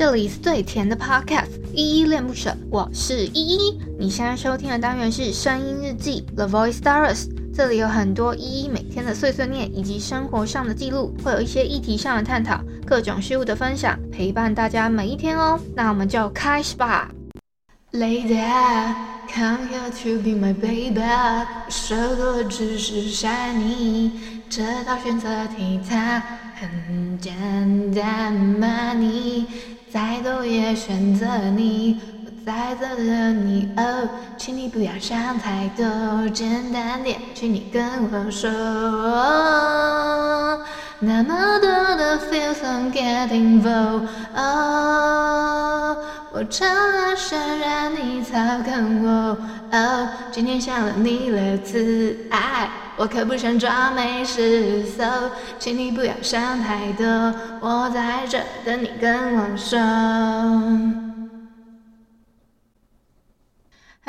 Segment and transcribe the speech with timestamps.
[0.00, 3.78] 这里是最甜的 Podcast，依依恋不舍，我是依依。
[3.98, 15.60] 你现在收听的单元是声音日记 The Voice Diaries，这里有很多依依每天的碎碎念以及生活上的记录，会有一些议题上的探讨，各种事物的分享，陪伴大家每一天哦。
[15.76, 17.10] 那我们就开始吧。
[17.92, 21.02] Lady，come here to be my baby，
[21.68, 23.30] 首歌只是想
[23.60, 24.12] 你，
[24.48, 26.22] 这道选择题它。
[26.54, 27.32] 很简
[27.94, 28.92] 单吗？
[28.92, 29.46] 你
[29.92, 33.68] 再多也选择你，我在这等你。
[33.76, 37.82] 哦，请你不要想太多，简单点，请你跟
[38.12, 38.48] 我说。
[41.00, 44.02] 那么多的 feels I'm getting low，
[44.36, 45.96] 哦，
[46.32, 49.36] 我成了想，让你操控我。
[49.72, 52.70] 哦，今天想了你两次爱。
[52.96, 57.06] 我可不想装没事，so 请你不要想太多，
[57.60, 61.19] 我在这等你跟我说。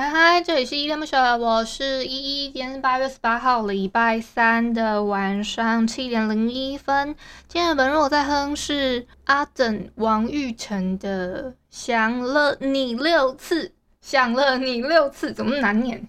[0.01, 2.49] 嗨嗨，这里是伊恋不舍，我是依依。
[2.49, 7.15] 今天是八月十八号，礼拜三的晚上七点零一分。
[7.47, 13.67] 今天的本日我在哼是阿等王玉成的《想了你六次》，
[14.01, 16.07] 想了你六次，怎么难念？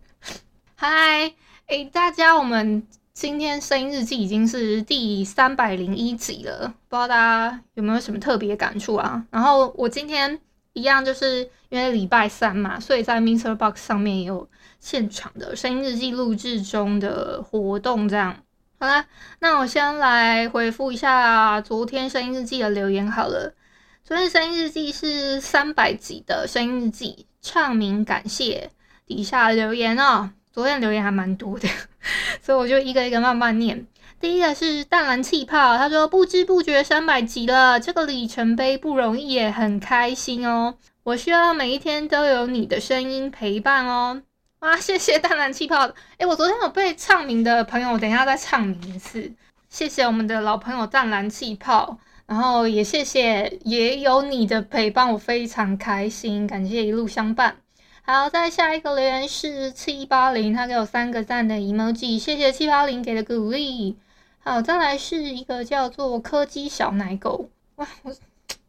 [0.76, 1.32] 嗨。
[1.68, 9.24] 哎，大家，我们今天声音日记已经是第三百零一集了，不知道大家有没有什么特别感触啊？
[9.30, 10.38] 然后我今天
[10.74, 14.48] 一样，就是因为礼拜三嘛，所以在 MixerBox 上面也有
[14.80, 18.36] 现场的声音日记录制中的活动，这样。
[18.78, 19.04] 好啦，
[19.38, 23.54] 那我先来回复一下昨天声音日记的留言好了。
[24.02, 28.70] 昨天声音日记是三百集的声音日记，唱名感谢
[29.06, 30.30] 底下留言哦。
[30.52, 31.68] 昨天留言还蛮多的，
[32.42, 33.86] 所以我就一个一个慢慢念。
[34.22, 40.76] 第一个是淡蓝气泡，他说不知不觉三百集了，这个里程碑不容易耶，很开心哦。
[41.02, 44.22] 我需要每一天都有你的声音陪伴哦。
[44.60, 45.90] 哇，谢谢淡蓝气泡。
[46.18, 49.32] 诶，我昨天有被唱名的朋友，等一下再唱名一次。
[49.68, 57.56] 谢谢我们的老朋友淡蓝气泡，然后也谢谢也有你的陪伴，我非常开心，感谢一路相伴。
[58.02, 63.96] 好，再下一个留言是七八零，他给我三个赞的 emoji，谢谢七八零给的鼓励。
[64.44, 68.12] 好，再来是一个叫做柯基小奶狗，哇，我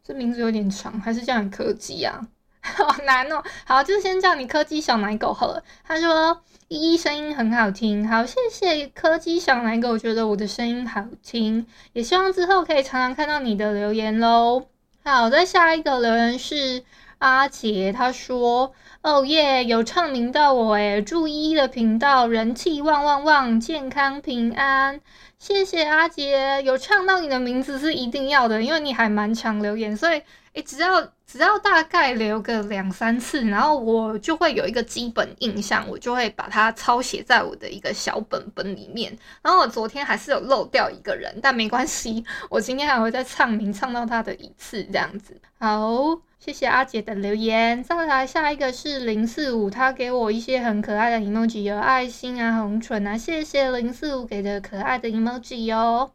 [0.04, 2.28] 这名字有点长，还是叫你柯基啊？
[2.62, 3.42] 好难哦。
[3.64, 5.62] 好，就先叫你柯基小奶狗好了。
[5.82, 14.66] 他说依依声音很好听，好，谢谢柯基小奶狗，觉得我的声音好听，也希望之后可以常常看到你的留言喽。
[15.02, 16.84] 好，再下一个留言是
[17.18, 18.72] 阿杰，他说。
[19.02, 19.66] 哦耶！
[19.66, 24.98] 有唱名到我诶，祝依依的频道人气旺旺旺，健康平安。
[25.46, 30.22] 谢谢阿杰，有唱到你的名字是一定要的，因为你还蛮常留言，所以
[30.54, 39.14] 诶，只要只要大概留个两三次，然后我就会有一个基本印象，我就会把它抄写在我的一个小本本里面。
[39.42, 45.38] 然后我昨天还是有漏掉一个人，但没关系，我今天还会再唱 名唱到他的一次这样子。
[45.58, 46.18] 好。
[46.44, 56.10] 谢谢阿姐的留言，再来下一个是零四五，他给我一些很可爱的 emoji，有爱心啊、红唇啊，谢谢零四五给的可爱的 emoji 哦。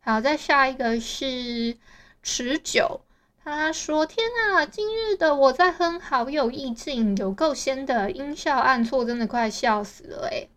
[0.00, 1.76] 好，再下一个是
[2.24, 3.02] 持久，
[3.44, 10.50] 他说：天啊，今日的我在哼，好有意境，有够仙的，音效按错，真的快笑死了诶。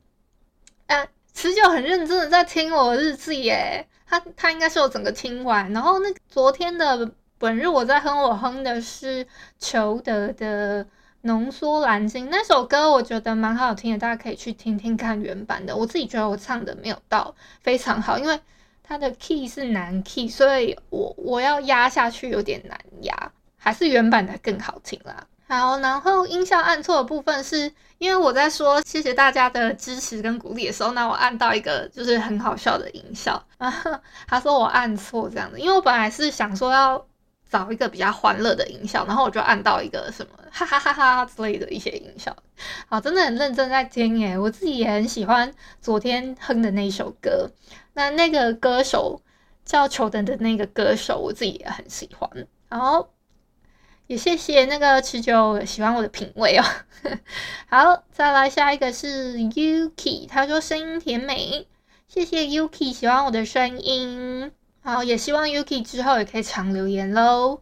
[0.88, 7.12] 啊，持久很认真的在听我的日记耶，他他应该是有整个听完，然后那昨天的。
[7.42, 9.26] 本日我在哼，我哼的是
[9.58, 10.86] 裘德的
[11.22, 15.76] 浓缩蓝鲸那首歌，我觉得蛮好听的，大家可以去听听看原版的。
[15.76, 18.40] 我自己觉得我唱的没有到非常好，因为
[18.84, 25.26] 它的 key 是男 key，所以我我要压下去有点难压，还是原版的更好听啦。
[25.48, 33.92] 好，然后音效按错的部分是因为我在说谢谢大家的支持跟鼓励的时候，那我按到一个就是很好笑的音效，然 后
[34.28, 37.04] 他说我按错这样子，因为我本来是想说要。
[37.52, 42.34] 找一个比较欢乐的音效，然后我就按到一个什么哈哈哈哈之类的一些音效，
[42.88, 47.52] 好，真的很认真在听耶，我自己也很喜欢昨天哼的那首歌，
[47.92, 49.22] 那那个歌手
[49.66, 53.10] 叫裘德的那个歌手，我自己也很喜欢，好，
[54.08, 56.64] 也谢谢那个持久喜欢我的品味哦，
[57.70, 61.68] 好，再来下一个是 Yuki，他说声音甜美，
[62.08, 64.54] 谢谢 Yuki 喜欢我的声音。
[64.84, 67.60] 好，也希望 Yuki 之后也可以常留言喽。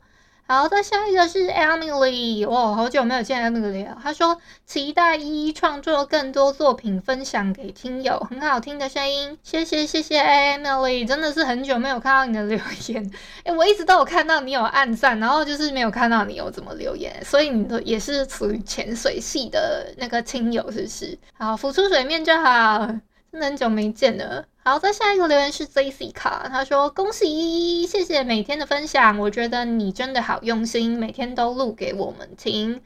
[0.48, 3.96] 好，再下一个是 Emily，哇，好久没有见 Emily 了。
[4.02, 4.36] 她说
[4.66, 12.58] 期待一一创作更多作品分享给听友，很好听的声音，谢谢谢谢 Emily，真的是很久没有看到你的留
[12.88, 13.12] 言，
[13.46, 21.20] 哎，我一直都有看到你有按赞，然后就是没有看到你有怎么留言，所以你的也是属于潜水系的那个听友，是不是？
[21.38, 22.88] 好，浮出水面就好，
[23.32, 24.44] 真的很久没见了。
[24.62, 32.82] 好，再下一个留言是 Jessica，他说恭喜依依，谢谢每天的分享，我觉得你真的好用心，每天都录给我们听，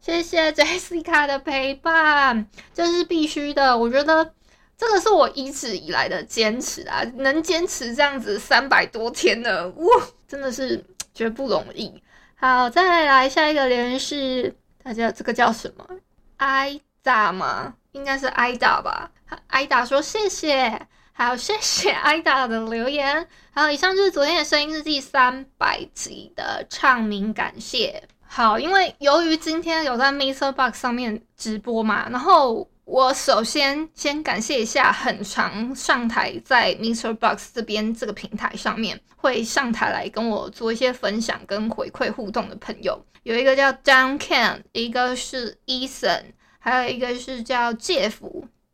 [0.00, 4.34] 谢谢 Jessica 的陪伴，这是必须的，我觉得
[4.76, 12.02] 这个是我一直以来的坚持啊，能坚持这样子三百多天的，哇，真的是觉得不容易。
[12.34, 15.88] 好，再来下一个留言是，大家这个叫什么？
[16.38, 17.74] 挨打吗？
[17.92, 19.12] 应该是挨打吧？
[19.46, 20.88] 挨打说谢谢。
[21.18, 23.26] 好，谢谢艾达的留言。
[23.54, 28.02] 好，以上就是昨天的声音日记三百集的唱名感谢。
[28.20, 46.24] 好，因为由于今天有在 MixerBox 上面直播嘛，然后我首先先感谢一下很常上台在 MixerBox 这边这个平台上面会上台来跟我做一些分享跟回馈互动的朋友，有一个叫 Duncan，一个是 Eason，
[46.58, 48.12] 还有一个是叫 Jeff。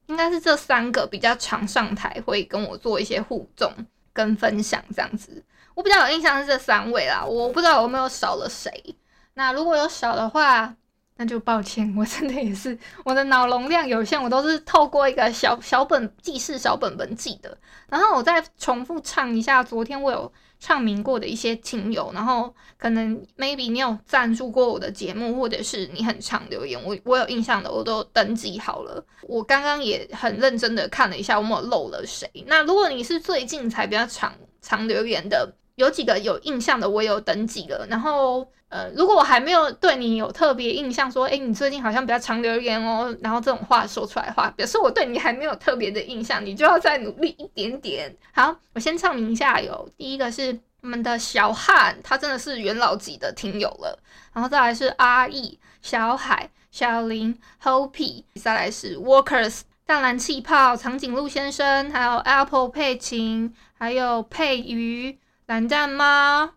[0.06, 3.72] 应该是这三个比较常上台，会跟我做一些互动
[4.12, 5.44] 跟分享这样子。
[5.75, 8.94] 我比较有印象是这三位啦，我不知道有没有少了谁。
[9.34, 10.75] 那如果有少的话，
[11.16, 17.56] 那就抱歉，我真的也是我的脑容量有限，我都是透过一个小小本记事小本本记的。
[17.88, 20.32] 然后我再重复唱一下昨天我有。
[20.64, 29.05] 唱名过的一些亲友，然后可能 maybe 你有赞助过我的节目，或者是你很常留言，我我有印象的，我都登记好了。
[29.23, 32.31] 我刚刚也很认真的看了一下，我有没有漏了谁？
[32.47, 37.87] 那如果你是最近才比较常常留言的，有几个有印象的，我有等几个。
[37.90, 48.17] 然后呃，如果我还没有对你有特别印象，说，诶，你最近好像比较常留言哦，然后这种话说出来的话，表示我对你还没有特别的印象，你就要再努力一点点。
[48.32, 53.99] 好，我先唱名一下，有第一个是我们的小汉，他真的是元老级的听友了。
[54.32, 65.19] 然后再来是阿义、小海、小林、Hope，再来是 Workers、淡蓝气泡、长颈鹿先生，还有 Apple 佩琴，还有佩鱼。
[65.52, 66.54] 蓝蛋吗，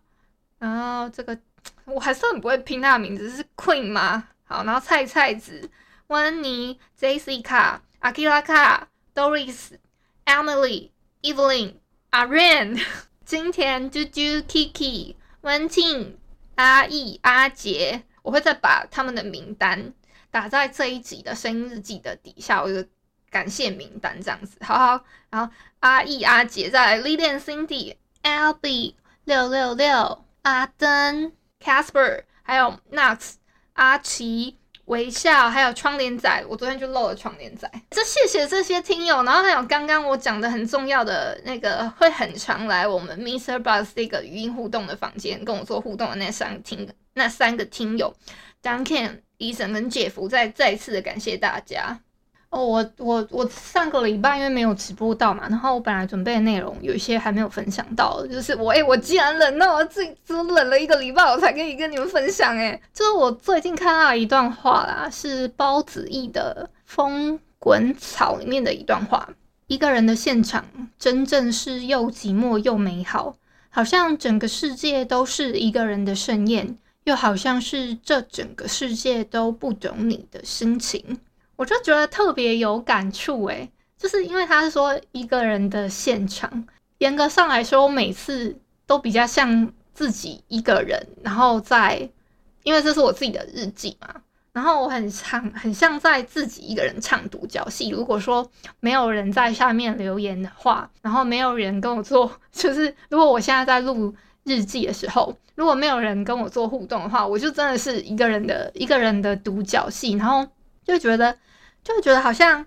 [0.58, 1.38] 然后这个
[1.84, 4.28] 我还是很不会拼他的名字，是 Queen 吗？
[4.44, 5.70] 好，然后菜菜子、
[6.06, 9.72] 温妮、Jessica、阿基拉卡、Doris、
[10.24, 11.74] Emily、Evelyn、
[12.08, 12.82] 阿 Rain、
[13.22, 16.18] 金田、啾啾、Kiki、温庆、
[16.54, 19.92] 阿义、阿杰，我会再把他们的名单
[20.30, 22.88] 打在这一集的声音日记的底下，我就
[23.28, 25.04] 感谢名单这样子，好好。
[25.28, 27.96] 然后阿义、阿杰在 Lilian、Cindy。
[28.26, 28.94] Albee
[29.24, 31.32] 六六六，阿登、
[31.62, 33.34] Casper，还有 Knox、
[33.74, 37.70] 阿奇、微笑，还有窗帘仔，我昨天就漏了窗帘仔。
[37.88, 48.12] 这谢谢这些听友，然后还有刚刚我讲的很重要的那个会很常来我们 MixerBox 这个语音互动的房间跟我做互动的那三听那三个听友
[48.60, 52.00] ，Duncan、Eason 跟 Jeff，再再次的感谢大家。
[52.64, 69.28] 我我我上个礼拜因为没有直播到嘛，然后我本来准备的内容有一些还没有分享到，就是我哎、我竟然忍到我自己只忍了一个礼拜，我才可以跟你们分享哎，就是我最近看到一段话啦，是包子义的《风滚草》里面的一段话：
[69.66, 70.64] 一个人的现场
[70.98, 73.34] 真正是又寂寞又美好，
[73.70, 81.18] 好像整个世界都是一个人的盛宴，又好像是这整个世界都不懂你的心情。
[81.56, 86.66] 我就觉得特别有感触诶，就是因为他是说一个人的现场，
[86.98, 92.08] 严格上来说，我每次都比较像自己一个人，然后在，
[92.62, 94.08] 因为这是我自己的日记嘛，
[94.52, 97.90] 然后我很唱，很像在自己一个人唱独角戏。
[97.90, 98.48] 如果说
[98.80, 110.46] 没有人在下面留言的话，然后没有人跟我做， 就是如果我现在在录日记的时候，如果没有人跟我做互动的话，我就真的是一个人的一个人的独角戏，然后
[110.86, 111.36] 就觉得。
[111.84, 112.66] 就觉得好像，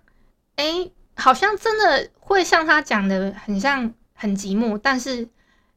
[0.55, 5.27] 哎、好像真的会像他讲的，很像很寂寞，但是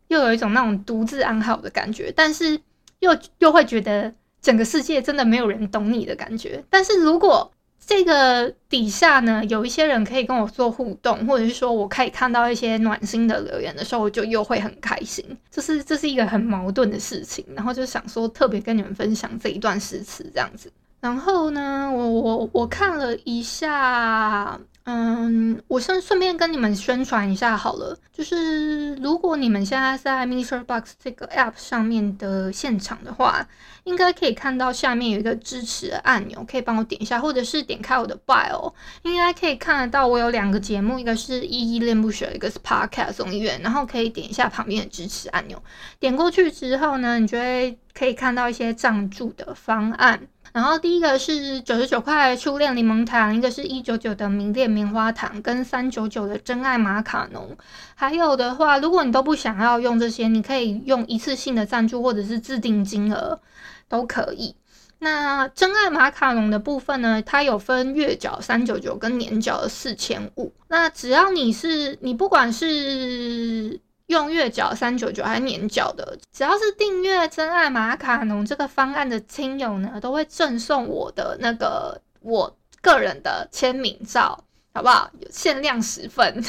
[0.07, 2.61] 又有一种那种独自安好的感觉，但是
[3.01, 6.65] 又又会觉得整个世界真的没有人懂你的感觉。
[6.71, 7.51] 但是如果
[7.85, 15.37] 这个底下呢，有一些人可以跟我做互动，或者是说我可以看到一些暖心的留言的时候，我就又会很开心。
[15.51, 20.73] 就是这是一个很矛盾的事情，然后就想说特别跟你们分享这一段诗词这样子。
[21.03, 33.45] 然后呢，我我我看了一下嗯，我先顺便跟你们宣传一下好了，就是如果你们现在在 MixerBox 这个 App 上面的现场的话，
[33.83, 45.61] 应该可以看到下面有一个支持的按钮，可以帮我点一下，或者是点开我的 Bio，应该可以看得到我有两个节目，一个是依依恋不舍，一个是 Podcast 众议院，然后可以点一下旁边的支持按钮，
[45.99, 50.29] 点过去之后呢，你就会可以看到一些赞助的方案。
[50.53, 57.57] 然后第一个是九十九块初恋柠檬糖，一个是一九九的迷恋棉花糖，跟三九九的真爱马卡龙。
[57.95, 63.41] 还有的话，如果你都不想要用这些，你可以用一次性的赞助或者是自定金额
[63.89, 64.55] 都可以。
[64.99, 70.53] 那真爱马卡龙的部分呢，它有分月缴三九九跟年缴四千五。
[70.69, 73.81] 那只要你是你不管是。
[74.13, 85.11] 用月缴三九九还是年缴的，只要是订阅真爱马卡龙这个方案的亲友呢，都会赠送我的那个我个人的签名照，好不好？
[85.19, 86.45] 有限量十份，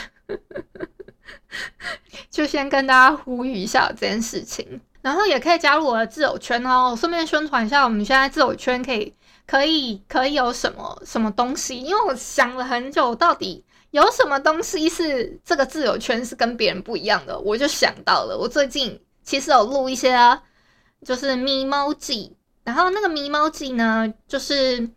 [2.29, 6.93] 就先跟大家呼吁一下这件事情，然后也可以加入我的挚友圈哦。
[6.95, 9.13] 顺便宣传一下，我们现在挚友圈可以
[9.47, 11.79] 可以可以有什么什么东西？
[11.79, 13.63] 因为我想了很久，到底。
[13.93, 17.37] 有什么东西是这个自由圈是跟别人不一样的？
[17.37, 20.17] 我就想到了，我最近其实有录一些，
[21.05, 24.89] 就是咪猫记然后那个咪猫记呢，就是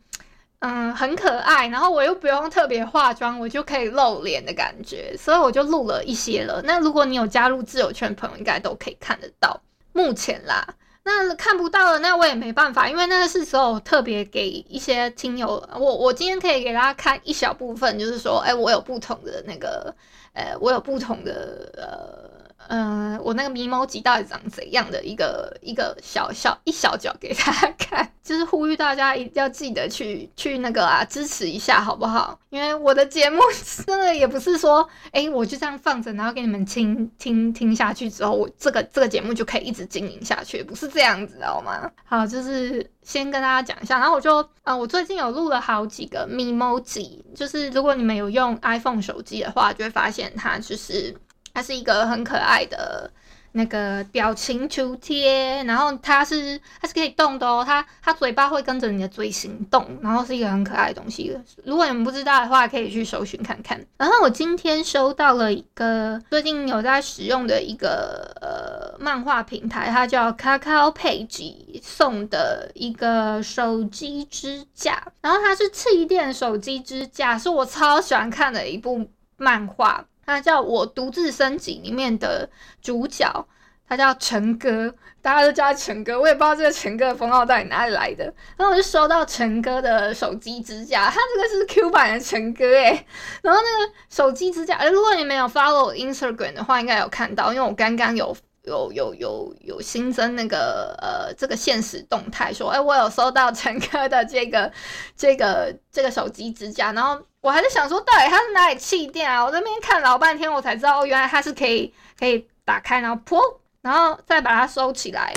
[0.61, 6.63] 嗯很可爱，然后我又不用特别化妆，我就可以露脸的感觉，所以我就录了一些了。
[6.65, 9.61] 那如果你有加入自由圈的朋友，应该都可以看得到。
[9.93, 10.67] 目前啦。
[11.07, 19.95] 那看不到了，那我也没办法，因为那个是时候特别给一些亲友，我我今天可以给大家看一小部分，就是说，哎、我有不同的那个，
[20.35, 22.36] 呃，我有不同的，呃。
[22.69, 32.39] 嗯、我那个咪猫机到底长怎样的一个一个小小一小角给大家看，就是呼吁大家一定要记得去去那个啊支持一下，好不好？
[32.51, 33.41] 因为我的节目
[33.87, 41.91] 真的也不是说，哎、我就这样放着，然后给你们听听听下去之后，我这个 这个节目就可以一直经营下去，不是这样子，好吗？
[42.05, 51.15] 好，就是先跟大家讲一下，然后我就啊、我最近有录了好几个咪猫机，就是如果你们有用 iPhone 手机的话，就会发现它就是。
[51.57, 53.11] 它是一个很可爱的
[53.53, 61.35] 那个表情图贴，然后它是它是可以动的哦，它它嘴巴会跟着你的嘴型动，然后是一个很可爱的东西。
[61.65, 63.83] 如果你们不知道的话，可以去搜寻看看。
[63.97, 79.09] 然后我今天收到了一个最近有在使用的一个呃漫画平台，它叫 Kakao Page 送的一个手机支架，然后它是气垫手机支架，是我超喜欢看的一部
[79.39, 80.05] 漫画。
[80.27, 82.51] 他叫我独自升级里面的
[82.83, 83.47] 主角，
[83.89, 84.93] 他叫陈哥，
[85.23, 88.25] 大家都叫他陈哥，我也不知道这个陈哥的封号到底哪里来的。
[88.57, 93.07] 然后我就收到陈哥的手机支架，他这个是 Q 版的陈哥诶。
[93.43, 104.71] 然后那个手机支架，如果你没有 follow Instagram 的话，应该有看到，因为我刚刚有有有有有新增那个呃这个限时动态，说哎我有收到陈哥的这个
[105.17, 107.21] 这个这个手机支架，然后。
[107.43, 109.45] 我还在想说，到底它是哪里气垫啊？
[109.45, 113.39] 我这边看老半天，我才知道，哦原来它是可以可以打开，然后噗，
[113.83, 115.33] 然后再把它收起来，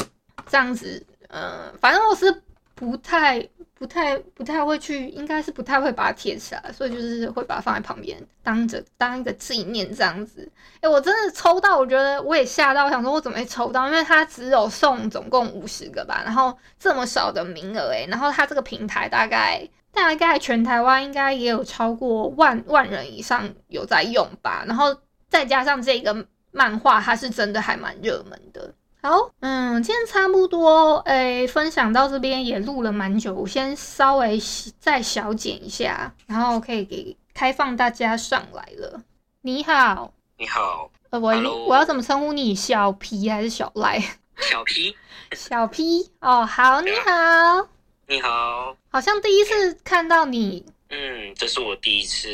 [0.48, 1.06] 这样子。
[1.28, 2.42] 嗯、呃，反正我是
[2.74, 3.48] 不太、
[3.80, 10.48] 不太、不太会去，应该是不太会把它贴起来，所以就是会把它放在旁边，当着当一个纪念这样子。
[10.82, 13.88] 哎、我真的抽到，我觉得我也吓到，我想说我怎么会抽到？
[13.88, 19.68] 因为它只有送总共五十个吧，然后这么少的名额，哎，然后它这个平台大概。
[19.92, 24.96] 大概全台湾应该也有超过万万人以上有在用吧，然后
[25.30, 28.72] 再加上这个漫画，它是真的还蛮热门的。
[29.02, 34.38] 好，嗯，今天差不多，诶、欸，分享到这边也录了蛮久，我先稍微
[34.78, 39.02] 再小剪一下，然后可以给开放大家上来了。
[39.42, 41.30] 你好，你好，呃，我
[41.66, 42.54] 我要怎么称呼你？
[42.54, 44.04] 小皮还是小赖？
[44.38, 44.94] 小皮，
[45.32, 47.70] 小皮，哦，好，你好。
[48.06, 50.66] 你好，好像第一次看到你。
[50.90, 52.28] 嗯，这是我第一次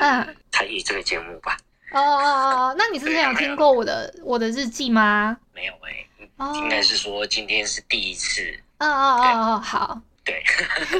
[0.00, 1.58] 嗯参与这个节目吧？
[1.96, 5.36] 哦哦哦，那你之前有听过我的我的日记吗？
[5.54, 8.42] 没有哎、应该是说今天是第一次。
[8.78, 10.42] 哦哦哦哦，好，对，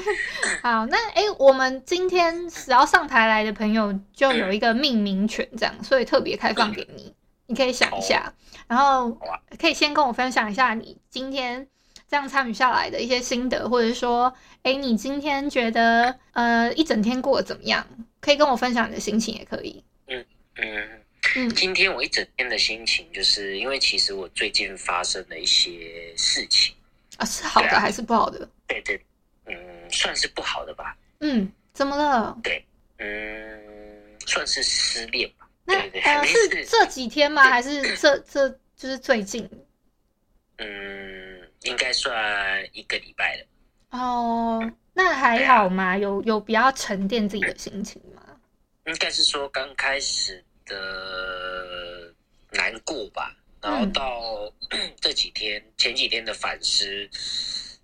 [0.63, 7.15] 好，那哎、欸，我们今天只要上台来的朋友就有一个命名权，这样，嗯、所以特别开放给你，嗯、
[7.47, 8.33] 你可以想一下，哦、
[8.69, 9.11] 然后
[9.61, 11.69] 可以先跟我分享一下你今天。
[12.09, 17.85] 这样参与下来的一些心得，或者说，哎，你今天觉得呃一整天过得怎么样？
[18.21, 19.83] 可以跟我分享你的心情，也可以。
[20.57, 21.03] 嗯
[21.55, 26.75] 今天我一整天的心情，就是因为其实我最近发生了一些事情
[27.19, 28.49] 啊，是好的还是不好的？
[28.67, 28.99] 对对，
[29.47, 29.55] 嗯，
[29.91, 30.97] 算是不好的吧。
[31.21, 32.39] 嗯，怎么了？
[32.43, 32.65] 对，
[32.99, 35.47] 嗯，算是失恋吧。
[35.65, 37.43] 那对对呃，是这几天吗？
[37.43, 39.49] 还是这这就是最近？
[40.59, 42.15] 嗯，应该算
[42.73, 43.99] 一个礼拜了。
[43.99, 45.99] 哦，那还好吗？
[45.99, 48.23] 有有比较沉淀自己的心情吗？
[48.87, 52.13] 应该是说刚开始的
[52.51, 54.53] 难过吧，然后到
[55.01, 57.09] 这几天、嗯、前几天的反思，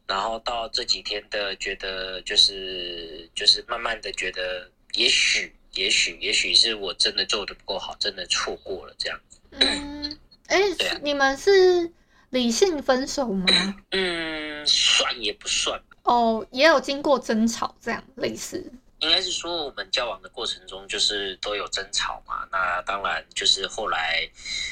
[0.07, 5.55] 然后到这几天的觉得就是就是慢慢的觉得也许。
[5.75, 9.39] 也许，也许是我真的做的不够好，真的错过了这样子。
[9.53, 11.91] 嗯， 哎、欸啊，你们是
[12.29, 13.47] 理性分手吗？
[13.91, 15.81] 嗯，算也不算。
[16.03, 18.71] 哦，也有经过争吵，这样类似。
[19.03, 22.49] 应该是说，我们交往的过程中，就是都有争吵嘛。
[22.51, 24.27] 那当然，就是后来，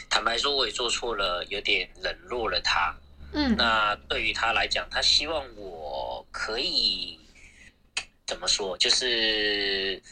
[0.08, 2.96] 坦白说，我也做错了，有点冷落了他。
[3.34, 7.20] 嗯，那对于他来讲，他希望我可以
[8.26, 8.78] 怎么说？
[8.78, 10.02] 就是。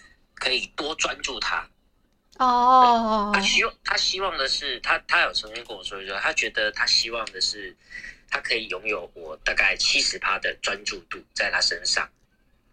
[0.40, 1.68] 可以多专注他
[2.38, 7.76] 哦，他希望他希望的是他他有曾经跟我说说，他觉得他希望的是
[8.30, 12.08] 他可以拥有我大概七十趴的专注度在他身上，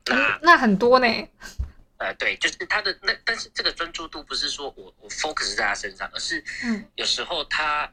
[0.07, 1.07] 那、嗯、那很多呢。
[1.97, 7.89] 呃，对，就是他的那，但是这个专注度不是说我我 focus 在他身上，而是嗯，有时候他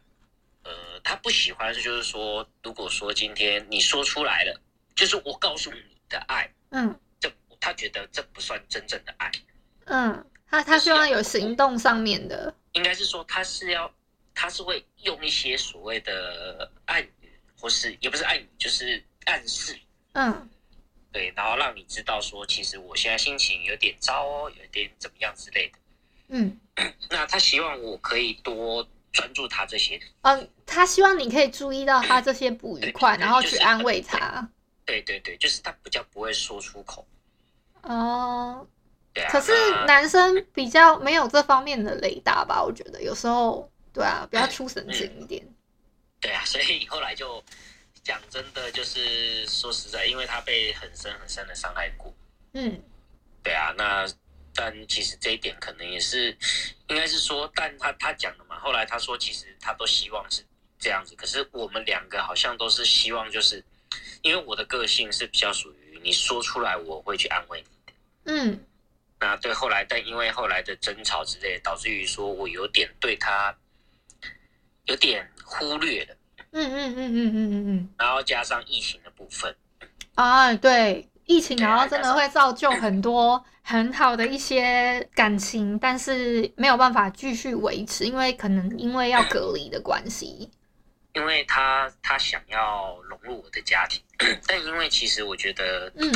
[0.65, 0.73] 呃
[1.05, 4.61] 他不喜欢，就是说，如果说今天你说出来了，
[4.97, 5.79] 就是我告诉你
[6.09, 9.31] 的爱，嗯，这他觉得这不算真正的爱。
[9.85, 13.89] 嗯，他他希望有行动上面的，应该是说他是要，
[14.35, 19.79] 他是会用一些所谓的暗语，或是也不是暗语，就是暗示，
[20.15, 20.51] 嗯，
[21.13, 25.79] 对，然后让你知道说，其实我现在心情有点糟哦，有点怎么样之类的，
[26.29, 26.59] 嗯，
[27.11, 34.49] 那他希望我可以多专注他这些，嗯，他希望你可以注意到他这些不愉快，然后去安慰他，
[34.87, 37.07] 对对对，就是他比较不会说出口，
[37.83, 38.67] 哦。
[39.15, 39.53] 啊、可是
[39.87, 42.65] 男生比较没有这方面的雷达吧？
[42.65, 45.55] 我觉得有时候，对啊，比较出神经一点、嗯。
[46.19, 47.45] 对啊，所以后来就
[48.03, 52.13] 讲真的，就是说实在，因为他被很深很深的伤害过。
[52.55, 52.83] 嗯，
[53.43, 54.07] 对啊，那
[54.55, 56.37] 但其实这一点可能也是，
[56.89, 60.45] 应该是说，但他他讲的嘛，后来他说，其实他都希望是
[60.79, 61.15] 这样子。
[61.15, 63.65] 可是我们两个好像都是希望，就是
[64.23, 67.93] 因为我的个性是比较属于你说出来，我会去安慰你的。
[68.25, 68.67] 嗯。
[69.21, 73.57] 那对后来，但因为后来的争吵之类，导致于说我有点对他
[74.87, 76.17] 有点忽略了。
[76.53, 77.89] 嗯嗯嗯嗯嗯嗯嗯。
[77.99, 79.55] 然后加上疫情的部分。
[80.15, 90.51] 啊，对，疫情然后真的会造就很多很好的一些感情，但是没有办法继续维持，因为可能因为要隔离的关系。
[91.15, 94.03] 因为他他想要融入我的家庭，
[94.47, 96.11] 但因为其实我觉得，嗯，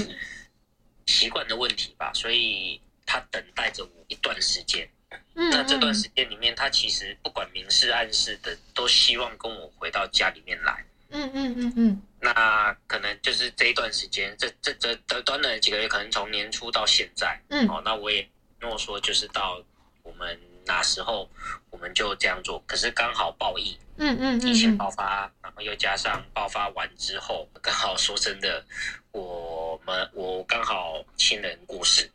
[1.06, 2.80] 习惯的问题吧，所以。
[3.08, 10.84] 他等待着我一段时间，嗯嗯，那这段时间里面，他其实不管明示暗示的，都希望跟我回到家里面来。
[11.10, 12.02] 嗯嗯嗯嗯。
[12.20, 19.62] 那可能就是这一段时间，这这这短短的几个月，可能从年初到现在，嗯，哦，那我也跟我说，就是到
[20.02, 21.30] 我们哪时候
[21.70, 22.60] 我们就这样做。
[22.66, 28.64] 可是刚好爆疫，嗯嗯，疫情爆发，然后又加上爆发完之后，刚好说真的，
[29.12, 32.10] 我们我刚好亲人过世。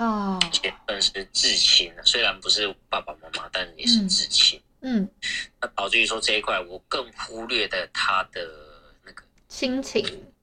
[0.00, 4.58] 哦，也算是至亲，虽然不是爸爸妈妈，但也是至亲。
[4.80, 5.06] 嗯，
[5.60, 8.40] 那导致于说这一块，我更忽略的他的
[9.04, 10.02] 那个亲情。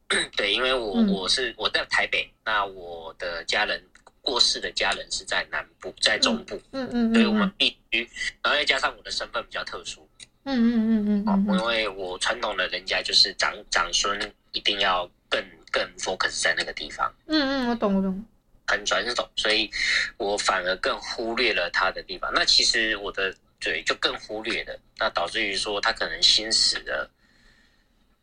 [0.38, 3.84] 对，因为我、嗯、我是我在台北，那我的家人
[4.22, 6.56] 过世的家人是在南部，在中部。
[6.72, 8.08] 嗯嗯，嗯，所以我们必须，
[8.44, 10.08] 然后再加上我的身份比较特殊。
[10.44, 14.18] 嗯嗯嗯嗯嗯，因为我传统的人家就是长长孙
[14.52, 17.12] 一定要更更 focus 在那个地方。
[17.26, 18.24] 嗯嗯，我懂我懂。
[18.68, 19.72] 很转手，所以
[20.18, 22.30] 我反而更忽略了他的地方。
[22.34, 27.10] 那其实我的嘴就更忽略了，那导致于说他可能心死了。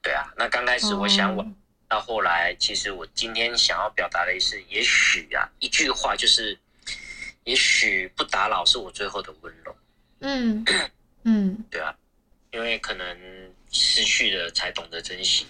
[0.02, 1.44] 对啊，那刚开始我想我，
[1.88, 6.58] 到后来其实我今天想要表达的是，也许啊，一句话就是，
[7.44, 9.74] 也许不打扰是我最后的温柔。
[10.20, 10.62] 嗯
[11.22, 11.96] 嗯，对啊，
[12.52, 13.16] 因为可能
[13.72, 15.46] 失去了才懂得珍惜，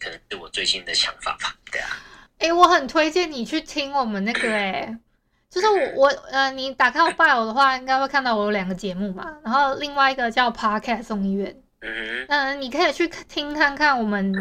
[0.00, 1.56] 可能是我最近的想法吧。
[1.70, 1.96] 对啊。
[2.42, 4.98] 哎、欸，我很推荐你去听我们那个、欸，哎，
[5.48, 14.34] 就是我我呃，你打开我 bio 的话，应该会看到我有两个节目嘛，然后另外一个叫 Podcast 送医院，嗯、呃，你可以去听看看我们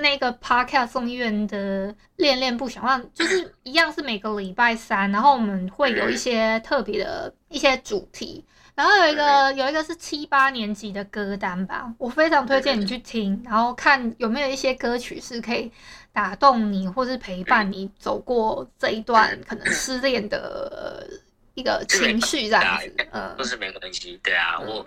[0.00, 15.70] 那个 Podcast 送医院的恋恋不想忘，就是一样是每个礼拜三，然后我们会有一些特别的一些主题，然后有一个有一个是七八年级的歌单吧，我非常推荐你去听，然后看有没有一些歌曲是可以
[16.14, 21.06] 打动你，或是陪伴你走过这一段可能失恋的
[21.52, 22.94] 一个情绪这样子。
[23.12, 24.82] 嗯，都是没关系，对啊，我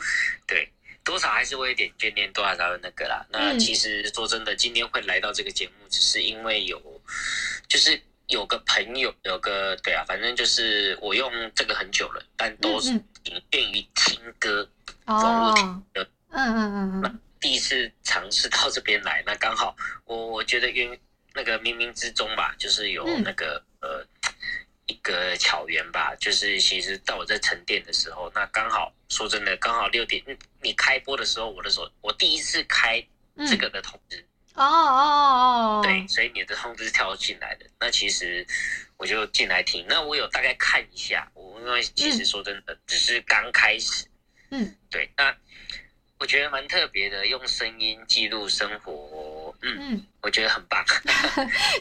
[0.47, 0.67] 对
[1.03, 3.23] 多少还是会有点眷恋，多少还有那个啦。
[3.29, 6.81] 那其实说真的，今天会来到这个节目，只是因为有
[7.67, 8.01] 就是。
[8.29, 12.89] 有个朋友，有个对啊，反正就是我用这个很久了，但都是
[13.23, 14.67] 仅限于听歌，
[15.05, 16.05] 网络听歌。
[16.31, 17.19] 嗯嗯嗯嗯。
[17.39, 20.91] 第一次尝试到这边来，那刚好我我觉得因
[21.37, 24.07] 那个冥冥之中吧，就是有那个、嗯、呃
[24.87, 30.23] 一个巧缘吧，就是其实到我在沉淀的时候，那刚好说真的，刚好六点
[30.63, 33.05] 你开播的时候，我的手我第一次开
[33.47, 34.17] 这个的通知。
[34.17, 34.25] 嗯
[34.57, 38.43] 哦哦哦，对，所以你的通知跳进来的，那其实
[38.97, 39.85] 我就进来听。
[39.87, 44.07] 那我有大概看一下，我因为其实说真的，嗯、只是刚开始。
[44.49, 45.07] 嗯，对。
[45.15, 45.35] 那
[46.19, 50.83] 我觉得蛮特别的，用声音记录生活，嗯，嗯我觉得很棒。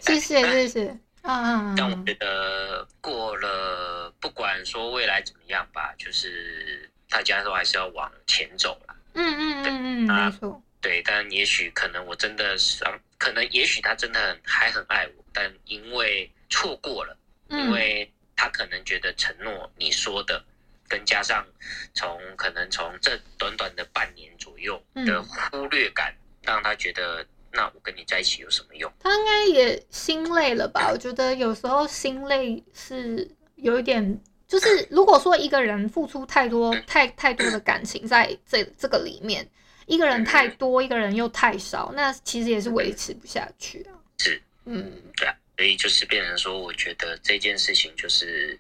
[0.01, 0.99] 谢 谢谢谢。
[1.23, 8.95] 啊， 但我觉得过了，不管说未来怎么样吧，就是大家都还是要往前走了。
[9.15, 10.63] 嗯嗯嗯嗯，没错。
[10.81, 17.17] 对，但也许可能我真的伤，可能也许他真的很还很爱我，但因为错过了，
[17.49, 20.45] 嗯、因为他可能觉得承诺你说的，
[20.89, 21.47] 跟加上
[21.95, 28.93] 从可能从这短短的半年左右的忽略感，嗯、让他觉得那我跟你在一起有什么用？
[29.01, 30.91] 他应该也心累了吧？
[30.93, 39.49] 我觉得有时候心累是有一点，就是如果说一个人付出太多、太太多的感情在这这个里面。
[39.89, 43.95] 一个人太多，一个人又太少，那其实也是维持不下去啊。
[44.19, 48.59] 是，嗯，对啊，所以就是变成说，我觉得这件事情就是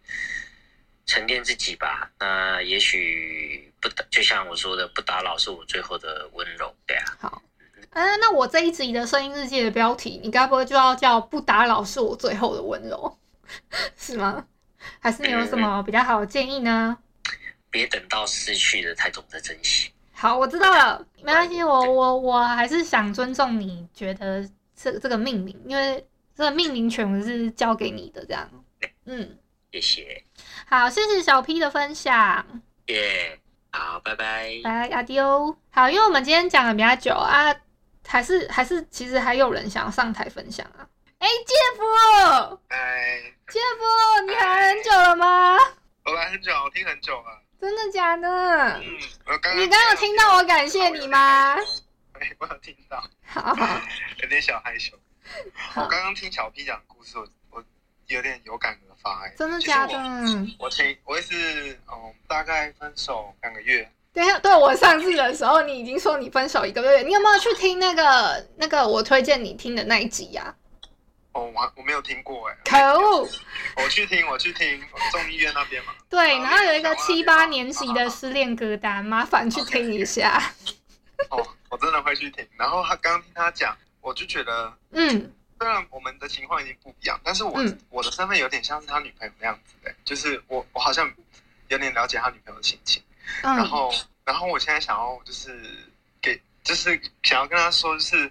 [1.06, 2.10] 沉淀自己吧。
[2.18, 7.04] 那也许不打，就像我说的，不打扰是我最后的温柔，对啊。
[7.18, 7.42] 好，
[7.90, 13.18] 呃，那我这一集的声音日记的标题，你该不会就要叫“不打扰是我最后的温柔”，
[13.96, 14.46] 是吗？
[15.00, 16.98] 还是你有什么比较好的建议呢？
[17.70, 19.90] 别等到失去了才懂得珍惜。
[20.12, 28.48] 好，我知道了，没关系，我我我还是想尊重你觉得这这个命名，因为这个命名权我是交给你的，这样，
[29.04, 29.38] 嗯，
[29.72, 30.24] 谢谢，
[30.68, 32.44] 好，谢谢小 P 的分享，
[32.86, 33.38] 耶，
[33.70, 37.54] 好，拜拜，拜，阿迪欧，好，因为我们今天讲的比较久啊，
[38.04, 40.82] 还是还是其实还有人想要上台分享啊，
[41.18, 45.56] 哎，姐夫，哎，姐夫，你来很久了吗？
[46.04, 47.42] 我来很久，我听很久了。
[47.60, 48.28] 真的假的？
[48.80, 51.54] 嗯，我刚刚你刚刚有听到我感谢你吗？
[52.18, 53.08] 没，我有听到。
[53.24, 53.54] 好，
[54.20, 54.98] 有点小害羞。
[55.76, 57.16] 我刚刚听小 P 讲故事，
[58.08, 59.24] 有点有感而发。
[59.24, 59.94] 哎，真的假的？
[60.58, 63.88] 我听，我也是，嗯，大概分手两个月。
[64.12, 70.54] 等一下，对，我上次的时候，你已经说你分手一个月，你有没有去听那个那个我推荐你听的那一集呀？
[71.32, 73.28] 哦，我我没有听过哎，可恶！
[73.76, 75.92] 我去听，我去听众议院那边嘛。
[76.08, 80.42] 对，然后有一个七八年级的失恋歌单，麻烦去听一下。
[81.28, 82.46] 哦，我真的会去听。
[82.56, 91.12] 然后他刚刚听他讲，我就觉得，嗯，虽然我们的情况已经不一样，但是我我的身份有点像是他女朋友那样子的，就是我我好像
[91.68, 93.02] 有点了解他女朋友的心情。
[93.42, 93.92] 然后，
[94.24, 95.60] 然后我现在想要就是
[96.20, 98.30] 给，就是想要跟他说，就是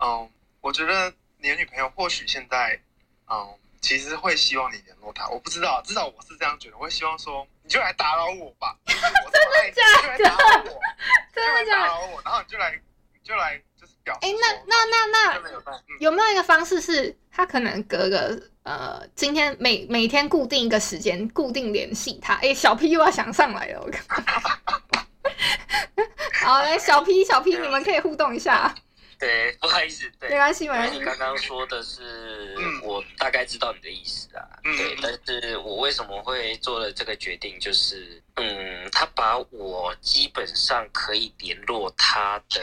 [0.00, 1.12] 嗯，我觉得。
[1.44, 2.80] 你的女朋友或许现在，
[3.30, 5.28] 嗯，其实会希望你联络她。
[5.28, 6.78] 我不知道，至少我是这样觉得。
[6.78, 8.74] 我会希望说，你就来打扰我吧。
[8.86, 9.82] 真的假
[10.16, 10.16] 的？
[11.34, 11.82] 真的假的？
[11.82, 12.72] 打扰我，然后你就来，
[13.12, 13.73] 你就来，就是
[14.20, 15.40] 哎，那那那那，
[15.98, 22.34] 有没有一个方式是，他可能隔个呃，今天每每天固定一个时间，固定联系他？
[22.34, 24.22] 哎，小 P 又要想上来了，我靠。
[26.44, 28.74] 好，来，小 P，小 P，你们可以互动一下。
[29.24, 30.98] 对，不好意思，对，没关系，没关系。
[30.98, 34.46] 你刚刚说的是，我大概知道你的意思啊。
[34.64, 37.58] 嗯、对，但是我为什么会做了这个决定？
[37.58, 42.60] 就是，嗯，他把我基本上可以联络他的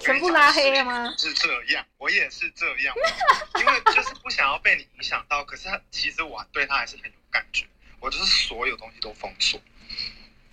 [0.00, 1.12] 全部拉黑了吗？
[1.18, 2.94] 是这样，我也是这样，
[3.58, 5.42] 因为就是不想要被你影响到。
[5.44, 7.66] 可是他其实我对他还是很有感觉，
[7.98, 9.60] 我就是所有东西都封锁。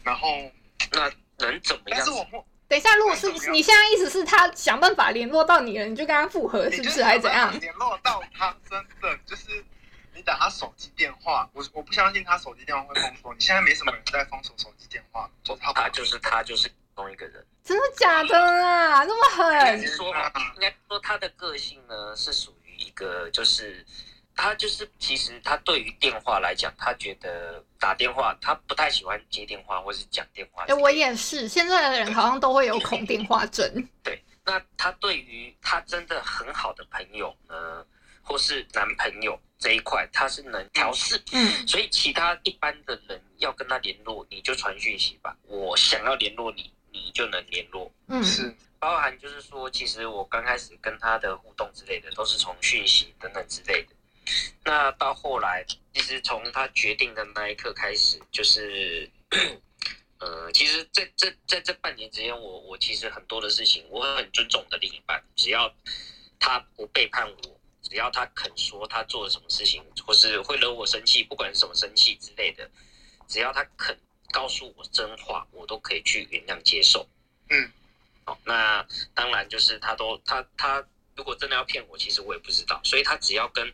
[0.04, 0.52] 然后
[0.91, 2.00] 那能怎么样？
[2.00, 2.24] 但是我
[2.72, 7.52] 等一下，如果是你现在意思是他想办法联络到你了，你就跟他复合，是不是还是怎样？
[7.60, 9.62] 联络到他，真的就是
[10.16, 13.34] 你打他手机电话，我我不相信他手机电话会封锁。
[13.34, 19.04] 你现在没什么人在封锁手机电话，做他他就是他就是同一个人，真的假的啊？
[19.04, 19.86] 那么狠？
[19.86, 20.08] 说
[20.56, 23.86] 应该说他的个性呢是属于一个就是
[24.36, 30.63] 他就是其实他对于电话来讲，他觉得打电话他不太喜欢接电话或是讲电话。
[30.67, 33.72] 哎，我也是，现在的人好像都会有恐电话症。
[34.04, 37.86] 对，那他对于他真的很好的朋友呢，
[38.22, 41.22] 或是男朋友这一块，他是能调试。
[41.34, 45.36] 嗯，所以其他一般的人要跟他联络，你就传讯息吧。
[45.44, 47.91] 我想要联络你，你就能联络。
[48.08, 48.56] 嗯，是。
[48.80, 53.94] 包含就是说，其实我刚开始跟他的互动之类的，都是从讯息等等之类的。
[54.63, 59.10] 那到后来，其实从他决定的那一刻开始，就是，
[60.20, 65.74] 呃，其实在这在这半年之间，我我其实很多的事情，我很尊重我的另一半，只要
[66.39, 72.70] 他不背叛我，只要他肯说他做了什么事情，或是会惹我生气，不管什么生气之类的，
[73.28, 73.98] 只要他肯
[74.32, 77.08] 告诉我真话，我都可以去原谅接受。
[77.50, 77.72] 嗯。
[78.24, 83.71] 好，那当然就是他都他他如果真的要骗我，其实我也不知道，所以他只要跟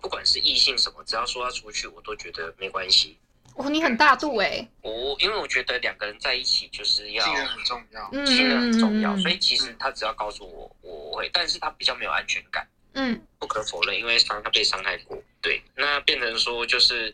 [0.00, 3.18] 不管是异性什么，只要说他出去，我都觉得没关系。
[3.54, 4.68] 哦，你很大度哎！
[4.82, 12.68] 我因为我觉得两个人在一起就是要信任很重要，信任很重要，所以其实他只要告诉我，我会，但是他比较没有安全感。
[12.94, 17.12] 嗯，不可否认，因为伤他被伤害过，对，那变成说就是，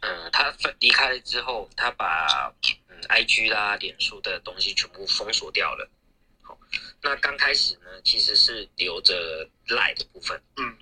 [0.00, 2.52] 嗯，他离开了之后，他把
[2.88, 5.88] 嗯 IG 啦、脸书的东西全部封锁掉了。
[7.02, 10.40] 那刚开始呢，其实是留着赖的部分。
[10.56, 10.76] 嗯，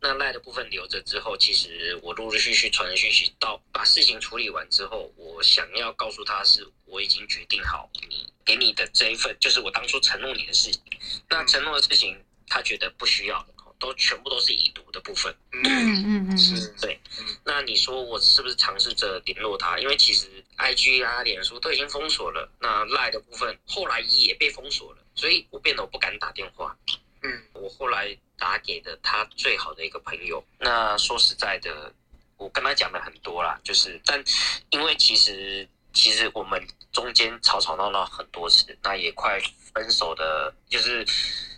[0.00, 10.80] 那赖的部分留着之后，其实我陆陆续续传了讯息到把事情处理完之后，我想要告诉他是我已经决定好你给你的这一份，就是我当初承诺你的事情。
[11.28, 15.34] 那承诺的事情，他觉得不需要的，都全部都是已读的部分。
[15.52, 16.98] 嗯嗯嗯，是对。
[17.44, 19.78] 那你说我是不是尝试着联络他？
[19.78, 25.02] 因为其实 IG 啊、脸书都已经封锁了，那赖的部分后来也被封锁了。
[25.18, 26.76] 所以我变得我不敢打电话，
[27.22, 30.42] 嗯，我后来打给的他最好的一个朋友。
[30.60, 31.92] 那说实在的，
[32.36, 34.22] 我跟他讲了很多啦，就是，但
[34.70, 39.40] 因为其实其实我们中间吵吵闹闹很多次，那也快
[39.74, 41.04] 分手的，就是